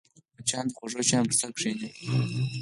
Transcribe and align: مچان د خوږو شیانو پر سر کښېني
مچان 0.37 0.65
د 0.67 0.71
خوږو 0.77 1.01
شیانو 1.07 1.27
پر 1.29 1.35
سر 1.39 1.49
کښېني 1.55 1.89